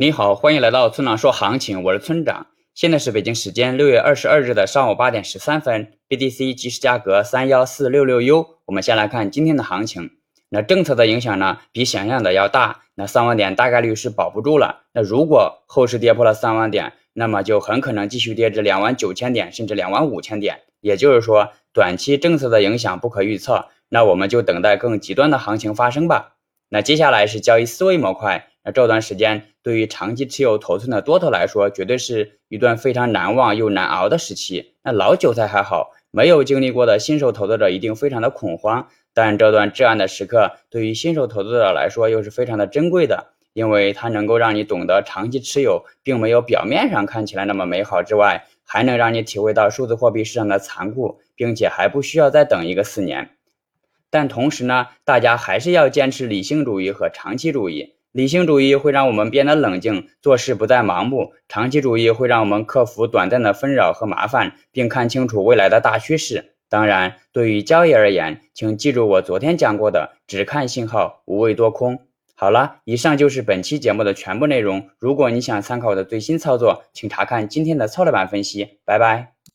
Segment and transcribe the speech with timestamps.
[0.00, 2.46] 你好，欢迎来到村长说行情，我是村长。
[2.72, 8.46] 现在是北京时间六月二十二日的上午八点十三分，BTC 即时价格三幺四六六 U。
[8.66, 10.10] 我们先来看今天的行情。
[10.50, 12.82] 那政策的影响呢，比想象的要大。
[12.94, 14.82] 那三万点大概率是保不住了。
[14.92, 20.60] 那如果后市跌破了三万点，那么就很可能继续跌至两万九千点，甚至两万五千点。
[20.80, 23.66] 也就是说，短期政策的影响不可预测。
[23.88, 26.36] 那我们就等待更极端的行情发生吧。
[26.68, 28.47] 那接下来是交易思维模块。
[28.64, 34.74] 那这段时间对于长期持有头寸的多头来说，绝对是一段非常难忘又难熬的时期。
[34.82, 38.88] 那老韭菜还好，没有经历过的新手投资者一定非常的恐慌。
[39.14, 53.30] 但这段至暗的时刻，对于新手投资者来说又是非常的珍贵的，因为它能够让你懂得长期持有并没有表面上看起来那么美好之外，还能让你体会到数字货币市场的残酷，并且还不需要再等一个四年。
[54.10, 57.94] 但同时呢，大家还是要坚持理性主义和长期主义。
[58.18, 66.56] 理性主义会让我们变得冷静，做事不再盲目；长期主义会让我们克服短暂的纷扰和麻烦，并看清楚未来的大趋势。
[66.68, 72.00] 当然，对于交易而言，请记住我昨天讲过的：只看信号，无畏多空。
[72.34, 74.88] 好了，以上就是本期节目的全部内容。
[74.98, 78.80] 如果你想参考我的最新操作，请查看今天的操作版分析。
[78.84, 79.37] 拜拜。